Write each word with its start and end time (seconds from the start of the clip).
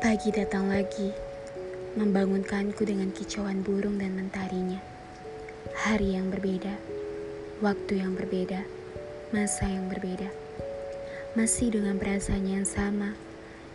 Pagi 0.00 0.32
datang 0.32 0.72
lagi, 0.72 1.12
membangunkanku 1.92 2.88
dengan 2.88 3.12
kicauan 3.12 3.60
burung 3.60 4.00
dan 4.00 4.16
mentarinya. 4.16 4.80
Hari 5.76 6.16
yang 6.16 6.32
berbeda, 6.32 6.72
waktu 7.60 8.00
yang 8.00 8.16
berbeda, 8.16 8.64
masa 9.28 9.68
yang 9.68 9.92
berbeda. 9.92 10.24
Masih 11.36 11.68
dengan 11.76 12.00
perasaan 12.00 12.48
yang 12.48 12.64
sama, 12.64 13.12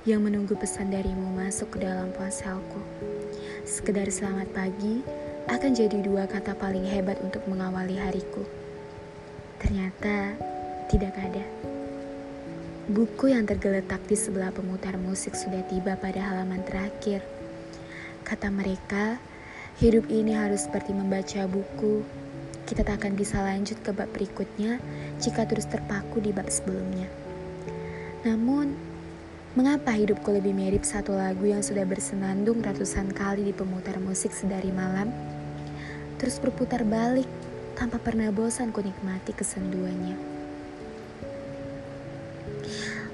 yang 0.09 0.25
menunggu 0.25 0.57
pesan 0.57 0.89
darimu 0.89 1.29
masuk 1.37 1.77
ke 1.77 1.85
dalam 1.85 2.09
ponselku. 2.17 2.81
Sekedar 3.61 4.09
selamat 4.09 4.49
pagi 4.49 5.05
akan 5.45 5.77
jadi 5.77 6.01
dua 6.01 6.25
kata 6.25 6.57
paling 6.57 6.89
hebat 6.89 7.21
untuk 7.21 7.45
mengawali 7.45 8.01
hariku. 8.01 8.41
Ternyata 9.61 10.33
tidak 10.89 11.13
ada. 11.21 11.74
Buku 12.85 13.33
yang 13.33 13.49
tergeletak 13.49 13.97
di 14.05 14.13
sebelah 14.13 14.53
pemutar 14.53 14.93
musik 15.01 15.33
sudah 15.33 15.65
tiba 15.65 15.97
pada 15.97 16.21
halaman 16.21 16.61
terakhir. 16.61 17.25
Kata 18.21 18.53
mereka, 18.53 19.17
hidup 19.81 20.05
ini 20.05 20.37
harus 20.37 20.69
seperti 20.69 20.93
membaca 20.93 21.49
buku. 21.49 22.05
Kita 22.69 22.85
tak 22.85 23.01
akan 23.01 23.17
bisa 23.17 23.41
lanjut 23.41 23.81
ke 23.81 23.89
bab 23.89 24.05
berikutnya 24.13 24.77
jika 25.17 25.49
terus 25.49 25.65
terpaku 25.65 26.21
di 26.21 26.29
bab 26.29 26.45
sebelumnya. 26.45 27.09
Namun, 28.21 28.77
mengapa 29.57 29.89
hidupku 29.89 30.29
lebih 30.29 30.53
mirip 30.53 30.85
satu 30.85 31.17
lagu 31.17 31.49
yang 31.49 31.65
sudah 31.65 31.89
bersenandung 31.89 32.61
ratusan 32.61 33.09
kali 33.17 33.49
di 33.49 33.53
pemutar 33.57 33.97
musik 33.97 34.29
sedari 34.29 34.69
malam? 34.69 35.09
Terus 36.21 36.37
berputar 36.37 36.85
balik 36.85 37.25
tanpa 37.73 37.97
pernah 37.97 38.29
bosan 38.29 38.69
ku 38.69 38.85
nikmati 38.85 39.33
kesenduannya. 39.33 40.34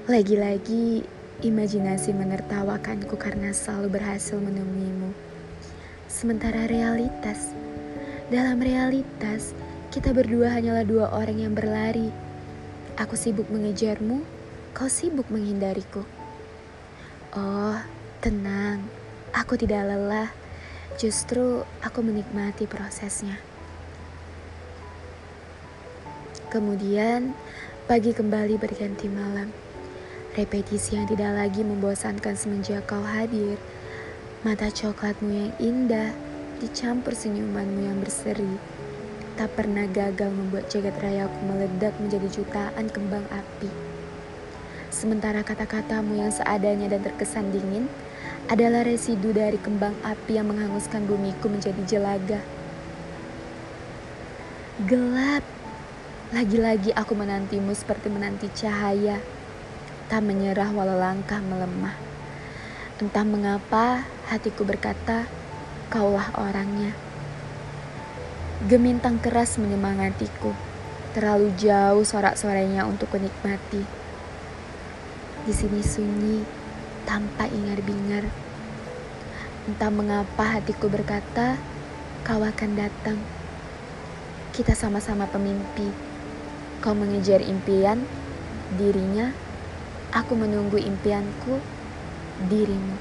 Lagi-lagi 0.02 1.06
imajinasi 1.46 2.10
menertawakanku 2.10 3.14
karena 3.14 3.54
selalu 3.54 4.02
berhasil 4.02 4.34
menemuimu. 4.34 5.14
Sementara 6.10 6.66
realitas, 6.66 7.54
dalam 8.26 8.58
realitas, 8.58 9.54
kita 9.94 10.10
berdua 10.10 10.58
hanyalah 10.58 10.82
dua 10.82 11.06
orang 11.14 11.46
yang 11.46 11.54
berlari. 11.54 12.10
Aku 12.98 13.14
sibuk 13.14 13.46
mengejarmu, 13.46 14.26
kau 14.74 14.90
sibuk 14.90 15.30
menghindariku. 15.30 16.02
Oh, 17.38 17.78
tenang, 18.18 18.82
aku 19.30 19.54
tidak 19.54 19.86
lelah. 19.86 20.34
Justru 20.98 21.62
aku 21.78 22.02
menikmati 22.02 22.66
prosesnya. 22.66 23.38
Kemudian, 26.50 27.38
pagi 27.86 28.10
kembali 28.10 28.58
berganti 28.58 29.06
malam. 29.06 29.71
Repetisi 30.32 30.96
yang 30.96 31.04
tidak 31.04 31.36
lagi 31.36 31.60
membosankan 31.60 32.32
semenjak 32.32 32.88
kau 32.88 33.04
hadir. 33.04 33.60
Mata 34.40 34.72
coklatmu 34.72 35.28
yang 35.28 35.52
indah 35.60 36.08
dicampur 36.56 37.12
senyumanmu 37.12 37.84
yang 37.84 38.00
berseri. 38.00 38.56
Tak 39.36 39.52
pernah 39.52 39.84
gagal 39.92 40.32
membuat 40.32 40.72
jagat 40.72 40.96
rayaku 41.04 41.36
meledak 41.44 41.92
menjadi 42.00 42.32
jutaan 42.32 42.88
kembang 42.88 43.28
api. 43.28 43.68
Sementara 44.88 45.44
kata-katamu 45.44 46.16
yang 46.16 46.32
seadanya 46.32 46.88
dan 46.88 47.04
terkesan 47.04 47.52
dingin 47.52 47.84
adalah 48.48 48.88
residu 48.88 49.36
dari 49.36 49.60
kembang 49.60 49.92
api 50.00 50.40
yang 50.40 50.48
menghanguskan 50.48 51.04
bumiku 51.04 51.52
menjadi 51.52 51.84
jelaga. 51.84 52.40
Gelap. 54.88 55.44
Lagi-lagi 56.32 56.96
aku 56.96 57.12
menantimu 57.12 57.76
seperti 57.76 58.08
menanti 58.08 58.48
cahaya 58.56 59.20
tak 60.12 60.28
menyerah 60.28 60.68
walau 60.76 61.00
langkah 61.00 61.40
melemah. 61.40 61.96
Entah 63.00 63.24
mengapa 63.24 64.04
hatiku 64.28 64.60
berkata, 64.60 65.24
kaulah 65.88 66.28
orangnya. 66.36 66.92
Gemintang 68.68 69.16
keras 69.24 69.56
menyemangatiku, 69.56 70.52
terlalu 71.16 71.56
jauh 71.56 72.04
sorak-sorainya 72.04 72.84
untuk 72.84 73.08
kunikmati. 73.08 73.80
Di 75.48 75.52
sini 75.56 75.80
sunyi, 75.80 76.44
tanpa 77.08 77.48
ingar-bingar. 77.48 78.28
Entah 79.64 79.88
mengapa 79.88 80.60
hatiku 80.60 80.92
berkata, 80.92 81.56
kau 82.20 82.44
akan 82.44 82.70
datang. 82.76 83.16
Kita 84.52 84.76
sama-sama 84.76 85.24
pemimpi. 85.24 85.88
Kau 86.84 86.92
mengejar 86.92 87.40
impian, 87.40 88.04
dirinya 88.76 89.32
Aku 90.12 90.36
menunggu 90.36 90.76
impianku, 90.76 91.56
dirimu. 92.52 93.00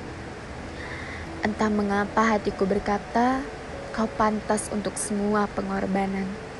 Entah 1.44 1.68
mengapa 1.68 2.24
hatiku 2.24 2.64
berkata, 2.64 3.44
kau 3.92 4.08
pantas 4.08 4.72
untuk 4.72 4.96
semua 4.96 5.44
pengorbanan. 5.52 6.51